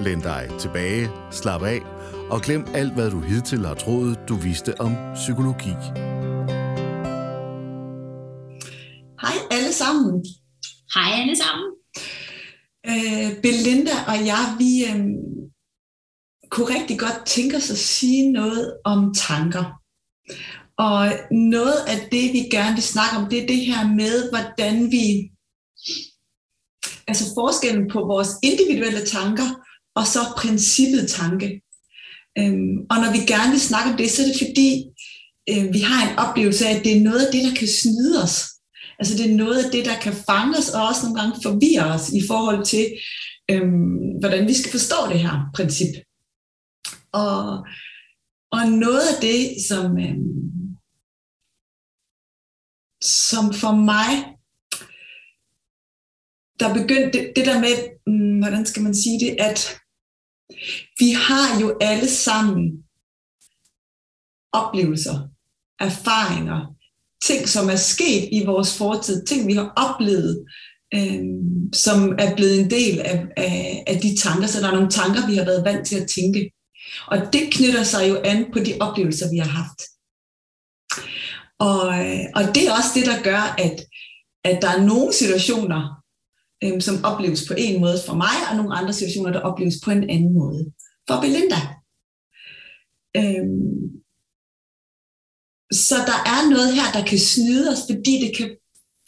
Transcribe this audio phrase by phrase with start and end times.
[0.00, 1.80] Læn dig tilbage, slap af
[2.30, 5.74] og glem alt, hvad du hidtil har troet, du vidste om psykologi.
[9.22, 10.24] Hej alle sammen.
[10.94, 11.68] Hej alle sammen.
[12.86, 15.06] Øh, Belinda og jeg, vi øh,
[16.50, 19.64] kunne rigtig godt tænke os at sige noget om tanker.
[20.78, 24.90] Og noget af det, vi gerne vil snakke om, det er det her med, hvordan
[24.90, 25.30] vi,
[27.08, 29.65] altså forskellen på vores individuelle tanker,
[29.96, 31.62] og så princippet tanke.
[32.38, 34.70] Øhm, og når vi gerne vil snakke om det, så er det fordi,
[35.50, 38.22] øh, vi har en oplevelse af, at det er noget af det, der kan snyde
[38.22, 38.36] os.
[38.98, 41.86] Altså det er noget af det, der kan fange os, og også nogle gange forvirre
[41.94, 42.84] os i forhold til,
[43.50, 45.94] øhm, hvordan vi skal forstå det her princip.
[47.12, 47.66] Og,
[48.52, 50.76] og noget af det, som, øhm,
[53.02, 54.10] som for mig,
[56.60, 57.74] der begyndte det, det der med,
[58.06, 59.78] hmm, hvordan skal man sige det, at
[60.98, 62.84] vi har jo alle sammen
[64.52, 65.28] oplevelser,
[65.80, 66.76] erfaringer,
[67.24, 70.46] ting, som er sket i vores fortid, ting, vi har oplevet,
[70.94, 71.24] øh,
[71.72, 74.46] som er blevet en del af, af, af de tanker.
[74.46, 76.50] Så der er nogle tanker, vi har været vant til at tænke.
[77.06, 79.80] Og det knytter sig jo an på de oplevelser, vi har haft.
[81.58, 83.84] Og, øh, og det er også det, der gør, at,
[84.44, 86.02] at der er nogle situationer,
[86.64, 89.90] øhm, som opleves på en måde for mig, og nogle andre situationer, der opleves på
[89.90, 90.72] en anden måde
[91.08, 91.60] for Belinda.
[93.16, 93.86] Øhm,
[95.72, 98.56] så der er noget her, der kan snyde os, fordi det kan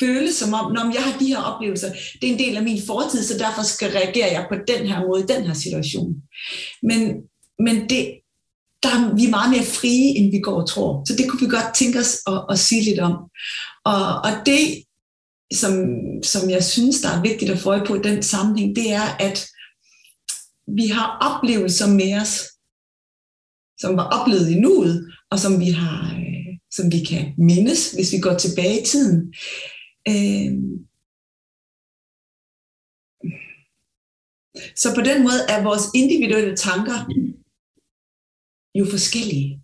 [0.01, 2.83] føles som om, når jeg har de her oplevelser, det er en del af min
[2.87, 6.15] fortid, så derfor skal reagere jeg på den her måde, i den her situation.
[6.83, 7.01] Men,
[7.59, 8.21] men det,
[8.83, 11.05] der er vi er meget mere frie, end vi går og tror.
[11.09, 13.15] Så det kunne vi godt tænke os at, at sige lidt om.
[13.85, 14.61] Og, og det,
[15.53, 15.73] som,
[16.23, 19.17] som jeg synes, der er vigtigt at få øje på i den sammenhæng, det er,
[19.21, 19.49] at
[20.67, 22.35] vi har oplevelser med os,
[23.81, 28.13] som var oplevet i nuet, og som vi, har, øh, som vi kan mindes, hvis
[28.13, 29.35] vi går tilbage i tiden.
[30.09, 30.53] Øh,
[34.77, 36.99] så på den måde er vores individuelle tanker
[38.75, 39.63] jo forskellige.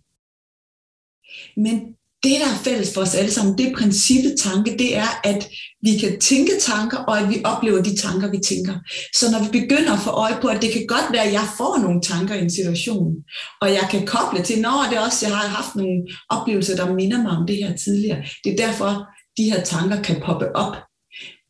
[1.57, 5.49] Men det, der er fælles for os alle sammen, det princippet tanke, det er, at
[5.81, 8.75] vi kan tænke tanker, og at vi oplever de tanker, vi tænker.
[9.19, 11.47] Så når vi begynder at få øje på, at det kan godt være, at jeg
[11.57, 13.15] får nogle tanker i en situation,
[13.61, 15.97] og jeg kan koble til, når det er også, jeg har haft nogle
[16.29, 18.23] oplevelser, der minder mig om det her tidligere.
[18.43, 18.91] Det er derfor,
[19.37, 20.75] de her tanker kan poppe op.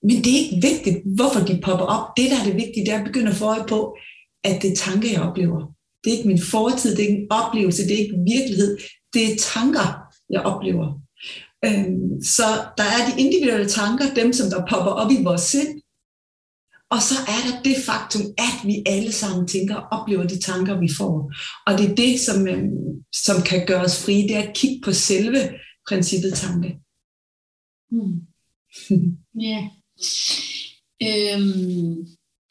[0.07, 2.05] Men det er ikke vigtigt, hvorfor de popper op.
[2.17, 3.97] Det, der er det vigtige, det er at begynde at få øje på,
[4.43, 5.59] at det er tanker, jeg oplever.
[6.03, 8.77] Det er ikke min fortid, det er ikke en oplevelse, det er ikke virkelighed.
[9.13, 11.01] Det er tanker, jeg oplever.
[11.65, 12.43] Øhm, så
[12.77, 15.81] der er de individuelle tanker, dem som der popper op i vores sind,
[16.89, 20.79] og så er der det faktum, at vi alle sammen tænker og oplever de tanker,
[20.79, 21.31] vi får.
[21.67, 24.81] Og det er det, som, øhm, som kan gøre os frie, det er at kigge
[24.83, 25.39] på selve
[25.87, 26.77] princippet tanke.
[27.91, 28.21] Hmm.
[29.49, 29.67] ja.
[31.03, 32.07] Øhm,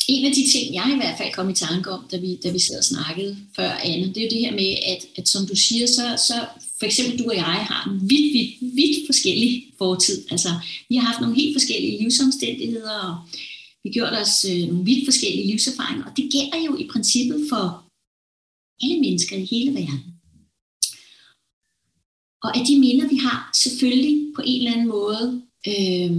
[0.08, 2.50] en af de ting, jeg i hvert fald kom i tanke om, da vi, da
[2.50, 5.46] vi sad og snakkede før, Anne, det er jo det her med, at, at som
[5.46, 6.34] du siger, så, så
[6.78, 10.24] for eksempel du og jeg har en vidt, vidt, vidt forskellig fortid.
[10.30, 10.48] Altså,
[10.88, 13.16] vi har haft nogle helt forskellige livsomstændigheder, og
[13.82, 17.46] vi har gjort os øh, nogle vidt forskellige livserfaringer, og det gælder jo i princippet
[17.48, 17.64] for
[18.82, 20.14] alle mennesker i hele verden.
[22.42, 26.12] Og at de minder, vi har, selvfølgelig på en eller anden måde, øh,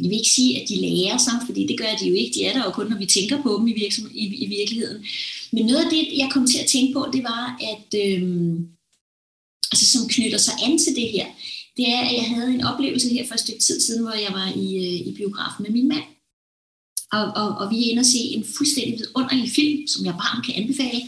[0.00, 2.34] jeg vil ikke sige, at de lærer sig, fordi det gør de jo ikke.
[2.34, 5.04] De er der jo kun, når vi tænker på dem i, virksom, i, i virkeligheden.
[5.52, 8.22] Men noget af det, jeg kom til at tænke på, det var, at øh,
[9.72, 11.26] altså, som knytter sig an til det her,
[11.76, 14.32] det er, at jeg havde en oplevelse her for et stykke tid siden, hvor jeg
[14.32, 16.08] var i, øh, i biografen med min mand.
[17.12, 20.46] Og, og, og vi er inde og se en fuldstændig vidunderlig film, som jeg varmt
[20.46, 21.02] kan anbefale,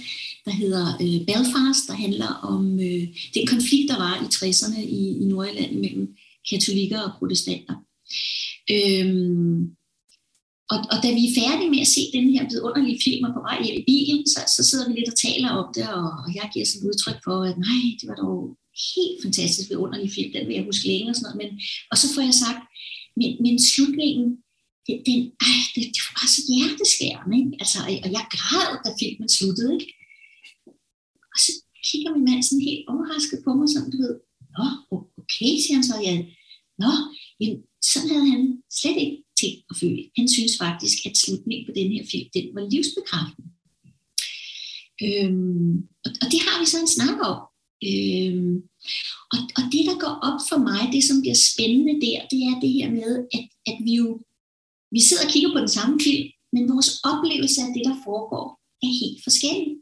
[0.45, 5.03] der hedder øh, Belfast, der handler om øh, den konflikt, der var i 60'erne i,
[5.23, 6.17] i Nordjylland mellem
[6.51, 7.75] katolikker og protestanter.
[8.71, 9.71] Øhm,
[10.73, 13.43] og, og da vi er færdige med at se den her vidunderlige film og på
[13.49, 16.29] vej hjem i bilen, så, så sidder vi lidt og taler om det, og, og
[16.39, 18.39] jeg giver sådan et udtryk for, at nej, det var dog
[18.95, 21.41] helt fantastisk vidunderlig film, den vil jeg huske længe og sådan noget.
[21.43, 21.51] Men,
[21.91, 22.63] og så får jeg sagt,
[23.19, 24.27] men, men slutningen,
[24.87, 27.53] det, den, ej, det, det var bare så hjerteskærende, ikke?
[27.63, 29.89] Altså, og jeg græd, da filmen sluttede, ikke?
[31.35, 31.51] Og så
[31.89, 34.17] kigger min mand sådan helt overrasket på mig, sådan, du ved,
[34.59, 34.67] Nå,
[35.19, 35.97] okay, siger han så.
[36.09, 36.15] Ja.
[36.83, 36.93] Nå,
[37.41, 37.59] jamen,
[37.91, 38.43] sådan havde han
[38.81, 40.03] slet ikke tænkt at føle.
[40.19, 43.49] Han synes faktisk, at slutningen på den her film, den var livsbekræftende.
[45.05, 47.41] Øhm, og, og det har vi så en snak om.
[47.91, 48.57] Øhm,
[49.33, 52.57] og, og det, der går op for mig, det som bliver spændende der, det er
[52.65, 54.09] det her med, at, at vi jo
[54.95, 58.47] vi sidder og kigger på den samme film, men vores oplevelse af det, der foregår,
[58.87, 59.75] er helt forskellig.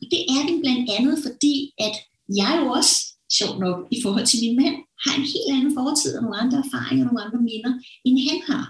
[0.00, 1.54] Og det er den blandt andet, fordi
[1.86, 1.94] at
[2.40, 2.94] jeg jo også,
[3.38, 6.58] sjov nok, i forhold til min mand, har en helt anden fortid og nogle andre
[6.64, 7.72] erfaringer og nogle andre minder,
[8.06, 8.64] end han har.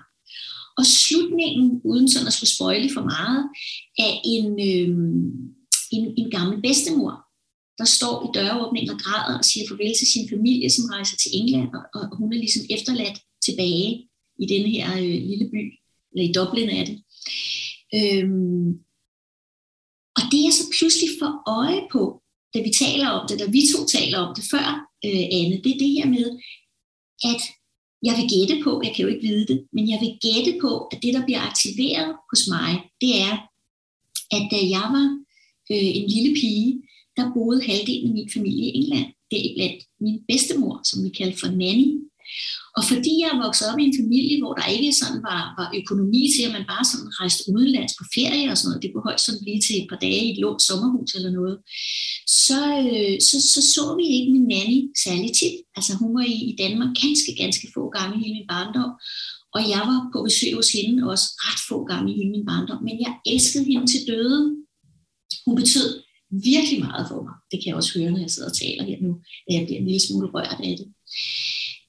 [0.78, 3.40] Og slutningen, uden sådan at skulle spoile for meget,
[4.06, 4.88] er en, øh,
[5.96, 7.14] en, en gammel bedstemor,
[7.78, 11.30] der står i døråbningen og græder og siger farvel til sin familie, som rejser til
[11.38, 14.08] England, og, og hun er ligesom efterladt tilbage
[14.42, 15.62] i den her øh, lille by,
[16.10, 16.96] eller i Dublin er det.
[17.98, 18.68] Øhm,
[20.16, 22.22] og det jeg så pludselig får øje på,
[22.58, 24.66] da vi taler om det, da vi to taler om det før,
[25.06, 26.26] øh, Anne, det er det her med,
[27.32, 27.42] at
[28.06, 30.70] jeg vil gætte på, jeg kan jo ikke vide det, men jeg vil gætte på,
[30.92, 32.70] at det, der bliver aktiveret hos mig,
[33.02, 33.34] det er,
[34.36, 35.06] at da jeg var
[35.72, 36.82] øh, en lille pige,
[37.16, 39.08] der boede halvdelen af min familie i England.
[39.30, 41.88] Det er blandt min bedstemor, som vi kalder for nanny.
[42.76, 45.68] Og fordi jeg er vokset op i en familie, hvor der ikke sådan var, var
[45.80, 49.08] økonomi til, at man bare sådan rejste udenlands på ferie og sådan noget, det kunne
[49.08, 51.56] højst sådan blive til et par dage i et låst sommerhus eller noget,
[52.46, 55.56] så, øh, så, så, så vi ikke min nanny særlig tit.
[55.76, 58.92] Altså hun var i, i Danmark ganske, ganske få gange i hele min barndom,
[59.56, 62.80] og jeg var på besøg hos hende også ret få gange i hele min barndom,
[62.88, 64.40] men jeg elskede hende til døde.
[65.46, 65.90] Hun betød
[66.30, 67.36] virkelig meget for mig.
[67.50, 69.12] Det kan jeg også høre, når jeg sidder og taler her nu,
[69.46, 70.88] at jeg bliver en lille smule rørt af det.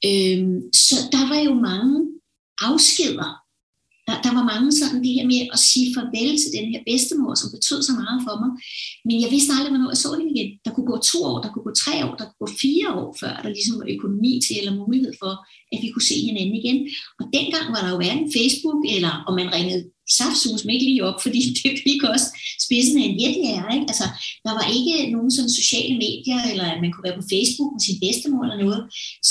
[0.08, 1.96] Øhm, så der var jo mange
[2.70, 3.30] afskeder.
[4.08, 7.34] Der, der var mange sådan det her med at sige farvel til den her bedstemor,
[7.38, 8.52] som betød så meget for mig.
[9.08, 10.50] Men jeg vidste aldrig, hvornår jeg så hende igen.
[10.66, 13.10] Der kunne gå to år, der kunne gå tre år, der kunne gå fire år,
[13.22, 15.34] før der ligesom var økonomi til eller mulighed for,
[15.74, 16.78] at vi kunne se hinanden igen.
[17.20, 19.82] Og dengang var der jo hverken Facebook, eller om man ringede
[20.18, 22.28] saftsus ikke lige op, fordi det fik også
[22.66, 23.68] spidsen af en jetlærer.
[23.76, 23.88] Ikke?
[23.92, 24.08] Altså,
[24.46, 27.84] der var ikke nogen sådan sociale medier, eller at man kunne være på Facebook med
[27.88, 28.82] sin bedstemor eller noget.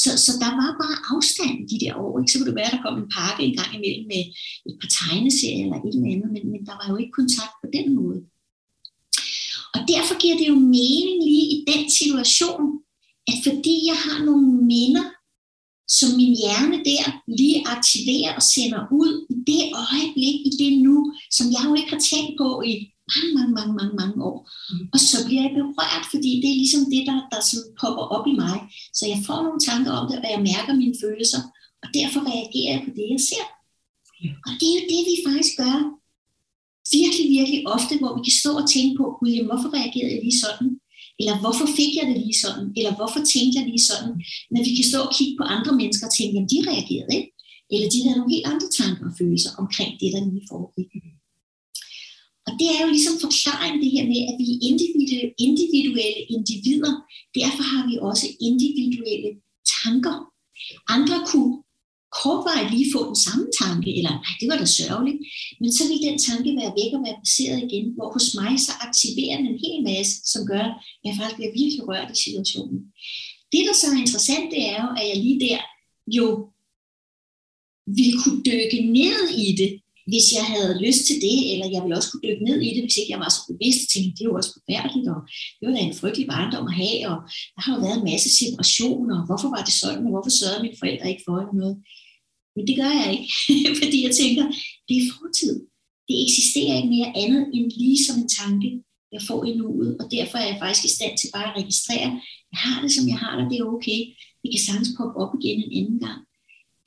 [0.00, 2.12] Så, så der var bare afstand de der år.
[2.18, 2.30] Ikke?
[2.30, 4.22] Så kunne det være, at der kom en pakke en gang imellem med
[4.68, 7.68] et par tegneserier eller et eller andet, men, men der var jo ikke kontakt på
[7.76, 8.20] den måde.
[9.74, 12.64] Og derfor giver det jo mening lige i den situation,
[13.30, 15.06] at fordi jeg har nogle minder
[15.96, 17.04] som min hjerne der
[17.38, 20.96] lige aktiverer og sender ud i det øjeblik, i det nu,
[21.36, 22.72] som jeg jo ikke har tænkt på i
[23.14, 24.38] mange, mange, mange, mange, mange år.
[24.70, 24.88] Mm.
[24.94, 28.26] Og så bliver jeg berørt, fordi det er ligesom det, der, der sådan popper op
[28.32, 28.58] i mig.
[28.98, 31.42] Så jeg får nogle tanker om det, og jeg mærker mine følelser,
[31.82, 33.46] og derfor reagerer jeg på det, jeg ser.
[34.46, 35.76] Og det er jo det, vi faktisk gør
[36.98, 40.42] virkelig, virkelig ofte, hvor vi kan stå og tænke på, William, hvorfor reagerede jeg lige
[40.44, 40.70] sådan?
[41.20, 42.66] Eller hvorfor fik jeg det lige sådan?
[42.78, 44.14] Eller hvorfor tænkte jeg lige sådan?
[44.52, 47.30] Men vi kan stå og kigge på andre mennesker og tænke, jamen de reagerede ikke.
[47.72, 50.90] Eller de havde nogle helt andre tanker og følelser omkring det, der lige foregik.
[52.46, 56.94] Og det er jo ligesom forklaringen det her med, at vi er individuelle, individuelle individer.
[57.38, 59.30] Derfor har vi også individuelle
[59.76, 60.16] tanker.
[60.94, 61.52] Andre kunne
[62.20, 65.18] kortvarigt lige få den samme tanke, eller nej, det var da sørgeligt,
[65.60, 68.72] men så vil den tanke være væk og være baseret igen, hvor hos mig så
[68.86, 70.66] aktiverer den en hel masse, som gør,
[71.00, 72.78] at jeg faktisk bliver virkelig rørt i situationen.
[73.52, 75.60] Det, der så er interessant, det er jo, at jeg lige der
[76.18, 76.26] jo
[77.98, 79.70] vil kunne dykke ned i det,
[80.10, 82.82] hvis jeg havde lyst til det, eller jeg ville også kunne dykke ned i det,
[82.84, 83.82] hvis ikke jeg var så bevidst.
[83.92, 85.20] Tænkte, det er jo også forfærdeligt, og
[85.56, 87.18] det var da en frygtelig barndom at have, og
[87.54, 90.64] der har jo været en masse separationer, og hvorfor var det sådan, og hvorfor sørgede
[90.64, 91.76] mine forældre ikke for noget?
[92.54, 93.28] Men det gør jeg ikke,
[93.80, 94.44] fordi jeg tænker,
[94.88, 95.54] det er fortid.
[96.08, 98.68] Det eksisterer ikke mere andet end lige som en tanke,
[99.14, 102.10] jeg får i nuet, og derfor er jeg faktisk i stand til bare at registrere,
[102.52, 104.00] jeg har det, som jeg har det, det er okay.
[104.40, 106.20] Det kan sagtens poppe op igen en anden gang.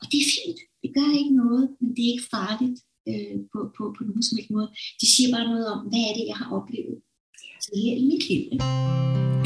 [0.02, 0.60] Og det er fint.
[0.84, 2.78] Det gør ikke noget, men det er ikke farligt
[3.10, 4.70] øh, på, på, på nogen som helst måde.
[5.02, 6.96] Det siger bare noget om, hvad er det, jeg har oplevet
[7.64, 8.44] tidligere i mit liv.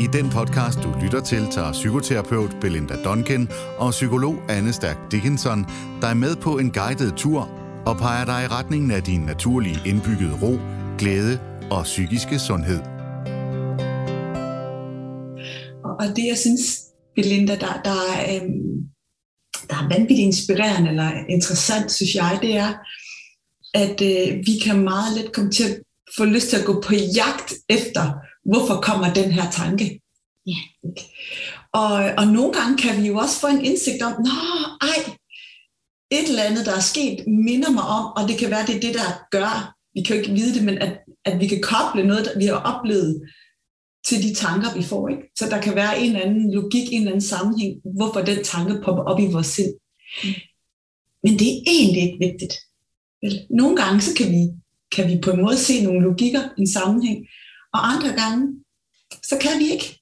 [0.05, 3.47] I den podcast, du lytter til, tager psykoterapeut Belinda Duncan
[3.77, 5.59] og psykolog Anne Stærk Dickinson
[6.01, 7.41] dig med på en guided tur
[7.89, 10.53] og peger dig i retningen af din naturlige indbyggede ro,
[10.99, 11.39] glæde
[11.71, 12.79] og psykiske sundhed.
[15.99, 16.61] Og det, jeg synes,
[17.15, 18.89] Belinda, der, der, er, øhm,
[19.69, 22.73] der er vanvittigt inspirerende eller interessant, synes jeg, det er,
[23.83, 25.81] at øh, vi kan meget let komme til at
[26.17, 28.03] få lyst til at gå på jagt efter,
[28.49, 30.01] hvorfor kommer den her tanke.
[30.47, 30.59] Ja.
[31.73, 34.37] Og, og nogle gange kan vi jo også få en indsigt om, nå,
[34.81, 34.99] ej,
[36.11, 38.79] et eller andet, der er sket, minder mig om, og det kan være, det er
[38.79, 40.93] det, der gør, vi kan jo ikke vide det, men at,
[41.25, 43.21] at vi kan koble noget, vi har oplevet
[44.05, 45.09] til de tanker, vi får.
[45.09, 45.23] Ikke?
[45.37, 48.81] Så der kan være en eller anden logik, en eller anden sammenhæng, hvorfor den tanke
[48.85, 49.73] popper op i vores sind.
[50.23, 50.29] Mm.
[51.23, 52.53] Men det er egentlig ikke vigtigt.
[53.21, 53.47] Vel?
[53.49, 54.41] Nogle gange så kan vi,
[54.95, 57.27] kan vi på en måde se nogle logikker, en sammenhæng,
[57.73, 58.63] og andre gange,
[59.23, 59.99] så kan vi ikke.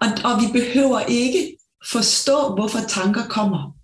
[0.00, 1.56] Og, og vi behøver ikke
[1.92, 3.78] forstå, hvorfor tanker kommer,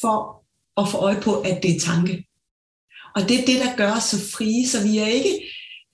[0.00, 0.44] for
[0.80, 2.26] at få øje på, at det er tanke.
[3.14, 5.34] Og det er det, der gør os så frie, så vi er ikke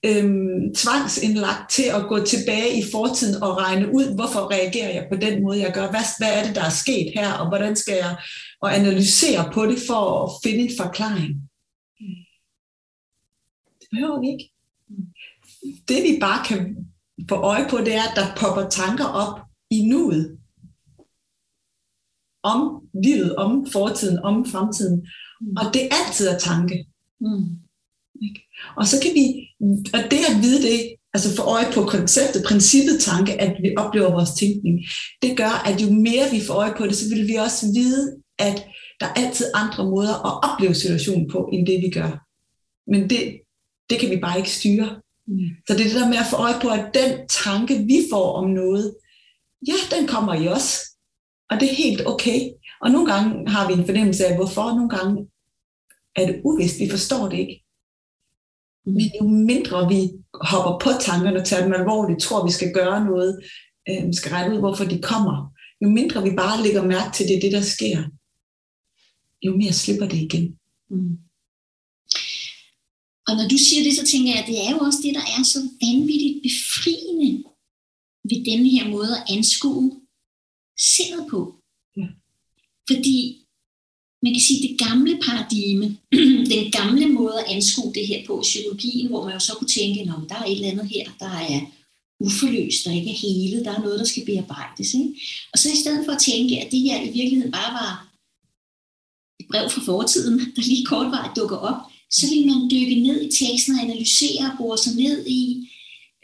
[0.06, 5.16] øhm, tvangsindlagt til at gå tilbage i fortiden og regne ud, hvorfor reagerer jeg på
[5.16, 5.90] den måde, jeg gør.
[5.90, 8.16] Hvad, hvad er det, der er sket her, og hvordan skal jeg
[8.62, 11.50] og analysere på det for at finde en forklaring.
[13.80, 14.52] Det behøver vi ikke.
[15.88, 16.76] Det vi bare kan
[17.28, 19.40] få øje på, det er, at der popper tanker op
[19.70, 20.38] i nuet.
[22.42, 25.06] Om livet, om fortiden, om fremtiden.
[25.56, 26.86] Og det altid er tanke.
[27.20, 27.58] Mm.
[28.76, 29.24] Og så kan vi,
[29.94, 34.10] og det at vide det, altså få øje på konceptet, princippet tanke, at vi oplever
[34.10, 34.78] vores tænkning,
[35.22, 38.21] det gør, at jo mere vi får øje på det, så vil vi også vide,
[38.38, 38.66] at
[39.00, 42.26] der er altid andre måder at opleve situationen på, end det vi gør.
[42.90, 43.40] Men det,
[43.90, 45.00] det kan vi bare ikke styre.
[45.26, 45.38] Mm.
[45.66, 48.32] Så det er det der med at få øje på, at den tanke, vi får
[48.32, 48.94] om noget,
[49.66, 50.80] ja, den kommer i os.
[51.50, 52.40] Og det er helt okay.
[52.82, 54.62] Og nogle gange har vi en fornemmelse af, hvorfor.
[54.62, 55.28] Nogle gange
[56.16, 57.64] er det uvist, vi forstår det ikke.
[58.86, 58.92] Mm.
[58.92, 63.04] Men jo mindre vi hopper på tankerne og tager dem alvorligt, tror vi skal gøre
[63.04, 63.40] noget,
[63.88, 67.42] øh, skal regne ud, hvorfor de kommer, jo mindre vi bare lægger mærke til det,
[67.42, 68.02] det der sker,
[69.42, 70.58] jo mere slipper det igen.
[70.90, 71.18] Mm.
[73.28, 75.20] Og når du siger det, så tænker jeg, at det er jo også det, der
[75.20, 77.44] er så vanvittigt befriende
[78.30, 80.00] ved denne her måde at anskue
[80.78, 81.40] sindet på.
[81.96, 82.06] Ja.
[82.90, 83.42] Fordi
[84.22, 85.86] man kan sige, det gamle paradigme,
[86.54, 90.00] den gamle måde at anskue det her på psykologien, hvor man jo så kunne tænke,
[90.00, 91.60] at der er et eller andet her, der er
[92.20, 94.94] uforløst, der ikke er hele, der er noget, der skal bearbejdes.
[94.94, 95.20] Ikke?
[95.52, 98.11] Og så i stedet for at tænke, at det her i virkeligheden bare var
[99.52, 101.80] brev fra fortiden, der lige kortvarigt dukker op,
[102.10, 105.42] så vil man dykke ned i teksten og analysere og bore sig ned i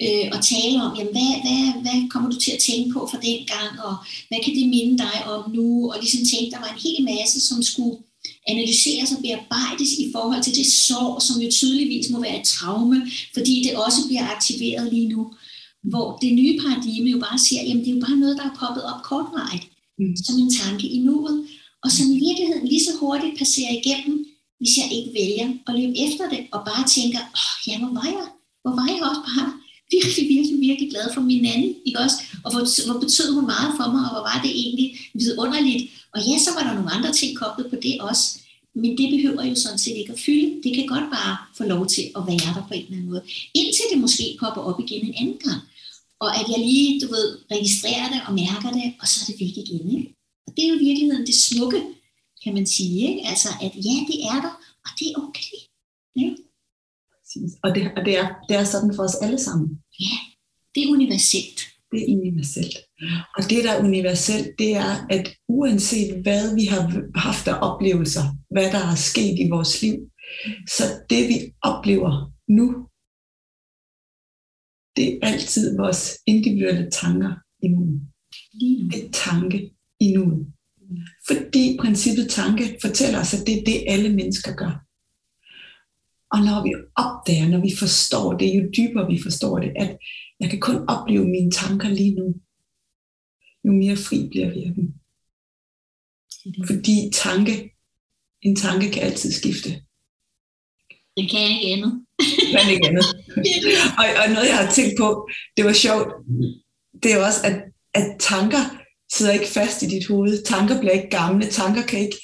[0.04, 3.20] øh, og tale om, jamen, hvad, hvad, hvad kommer du til at tænke på fra
[3.28, 3.94] den gang, og
[4.28, 7.38] hvad kan det minde dig om nu, og ligesom tænke, der var en hel masse,
[7.48, 7.96] som skulle
[8.52, 12.98] analyseres og bearbejdes i forhold til det sår, som jo tydeligvis må være et traume,
[13.34, 15.22] fordi det også bliver aktiveret lige nu.
[15.82, 18.58] Hvor det nye paradigme jo bare siger, jamen det er jo bare noget, der er
[18.60, 19.66] poppet op kortvarigt,
[19.98, 20.16] mm.
[20.24, 21.46] som en tanke i nuet,
[21.84, 24.26] og som i virkeligheden lige så hurtigt passerer igennem,
[24.58, 28.08] hvis jeg ikke vælger at løbe efter det, og bare tænker, åh, ja, hvor var
[28.16, 28.28] jeg?
[28.62, 29.46] Hvor var jeg også bare
[29.96, 32.18] virkelig, virkelig, virkelig glad for min anden, ikke også?
[32.44, 34.88] Og hvor, hvor betød hun meget for mig, og hvor var det egentlig
[35.20, 35.82] vidunderligt.
[36.14, 38.26] Og ja, så var der nogle andre ting koblet på det også.
[38.80, 40.48] Men det behøver jo sådan set ikke at fylde.
[40.64, 43.22] Det kan godt bare få lov til at være der på en eller anden måde.
[43.54, 45.62] Indtil det måske popper op igen en anden gang.
[46.20, 49.40] Og at jeg lige, du ved, registrerer det og mærker det, og så er det
[49.40, 49.98] væk igen.
[49.98, 50.17] Ikke?
[50.48, 51.80] Og det er jo i virkeligheden det smukke,
[52.44, 53.08] kan man sige.
[53.08, 53.22] Ikke?
[53.30, 55.58] Altså, at ja, det er der, og det er okay.
[56.20, 56.28] Ja?
[57.64, 59.68] Og, det, og det, er, det er sådan for os alle sammen.
[60.00, 60.16] Ja,
[60.74, 61.58] det er universelt.
[61.90, 62.76] Det er universelt.
[63.36, 66.82] Og det, der er universelt, det er, at uanset hvad vi har
[67.14, 69.96] haft af oplevelser, hvad der er sket i vores liv,
[70.76, 72.10] så det vi oplever
[72.58, 72.66] nu,
[74.96, 78.00] det er altid vores individuelle tanker i nu.
[78.90, 80.46] Det er tanke i nuet.
[81.26, 84.84] Fordi princippet tanke fortæller os, at det er det, alle mennesker gør.
[86.32, 89.98] Og når vi opdager, når vi forstår det, jo dybere vi forstår det, at
[90.40, 92.34] jeg kan kun opleve mine tanker lige nu,
[93.64, 94.94] jo mere fri bliver vi af dem.
[96.66, 97.74] Fordi tanke,
[98.42, 99.70] en tanke kan altid skifte.
[101.16, 102.06] Det kan ikke andet.
[102.52, 103.04] kan ikke andet.
[104.00, 106.08] og, og noget, jeg har tænkt på, det var sjovt,
[107.02, 107.56] det er også, at,
[107.94, 108.77] at tanker
[109.12, 110.42] sidder ikke fast i dit hoved.
[110.44, 111.46] Tanker bliver ikke gamle.
[111.46, 112.16] Tanker kan ikke...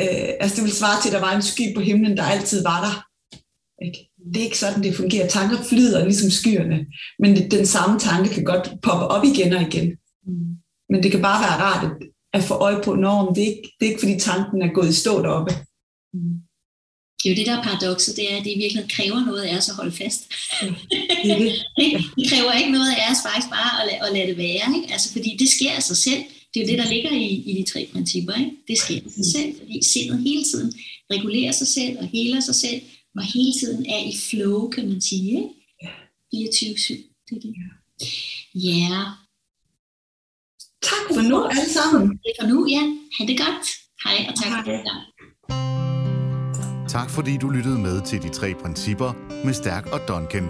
[0.00, 2.62] Øh, altså det vil svare til, at der var en sky på himlen, der altid
[2.62, 3.06] var der.
[3.84, 4.10] Ikke?
[4.34, 5.28] Det er ikke sådan, det fungerer.
[5.28, 6.86] Tanker flyder ligesom skyerne.
[7.18, 9.96] Men den samme tanke kan godt poppe op igen og igen.
[10.26, 10.56] Mm.
[10.88, 13.72] Men det kan bare være rart at, at få øje på, når det er, ikke,
[13.80, 15.52] det er ikke fordi tanken er gået i stå deroppe.
[16.14, 16.40] Mm
[17.24, 19.42] det er jo det, der er paradokset, det er, at det i virkeligheden kræver noget
[19.42, 20.22] af os at holde fast.
[21.24, 24.66] Ja, det, kræver ikke noget af os faktisk bare at lade, at lade det være,
[24.76, 24.92] ikke?
[24.92, 26.22] Altså, fordi det sker af sig selv.
[26.54, 28.34] Det er jo det, der ligger i, i de tre principper.
[28.34, 28.50] Ikke?
[28.68, 30.72] Det sker af sig selv, fordi sindet hele tiden
[31.12, 32.80] regulerer sig selv og heler sig selv,
[33.16, 35.30] og hele tiden er i flow, kan man sige.
[35.30, 35.48] Ikke?
[36.34, 36.94] 24-7,
[37.28, 37.54] det er det.
[38.54, 38.96] Ja.
[40.82, 42.08] Tak for nu alle sammen.
[42.10, 42.82] Det for nu, ja.
[43.18, 43.66] Ha' det godt.
[44.04, 45.93] Hej, og tak for det.
[46.94, 49.12] Tak fordi du lyttede med til de tre principper
[49.44, 50.48] med Stærk og Duncan.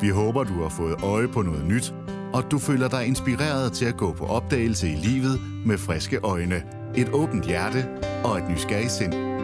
[0.00, 1.94] Vi håber, du har fået øje på noget nyt,
[2.32, 6.62] og du føler dig inspireret til at gå på opdagelse i livet med friske øjne,
[6.96, 7.88] et åbent hjerte
[8.24, 9.37] og et nysgerrigt sind.